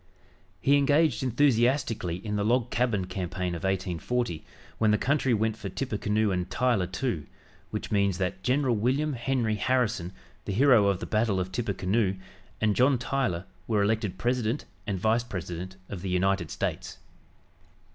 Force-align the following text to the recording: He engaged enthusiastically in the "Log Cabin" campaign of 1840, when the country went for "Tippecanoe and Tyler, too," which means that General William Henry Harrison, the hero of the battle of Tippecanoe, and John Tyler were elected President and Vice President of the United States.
He 0.59 0.77
engaged 0.77 1.21
enthusiastically 1.21 2.15
in 2.25 2.35
the 2.35 2.43
"Log 2.43 2.71
Cabin" 2.71 3.05
campaign 3.05 3.53
of 3.53 3.63
1840, 3.63 4.43
when 4.79 4.89
the 4.89 4.97
country 4.97 5.31
went 5.31 5.55
for 5.55 5.69
"Tippecanoe 5.69 6.31
and 6.31 6.49
Tyler, 6.49 6.87
too," 6.87 7.27
which 7.69 7.91
means 7.91 8.17
that 8.17 8.41
General 8.41 8.75
William 8.75 9.13
Henry 9.13 9.57
Harrison, 9.57 10.11
the 10.45 10.53
hero 10.53 10.87
of 10.87 11.01
the 11.01 11.05
battle 11.05 11.39
of 11.39 11.51
Tippecanoe, 11.51 12.15
and 12.59 12.75
John 12.75 12.97
Tyler 12.97 13.45
were 13.67 13.83
elected 13.83 14.17
President 14.17 14.65
and 14.87 14.97
Vice 14.99 15.23
President 15.23 15.75
of 15.87 16.01
the 16.01 16.09
United 16.09 16.49
States. 16.49 16.97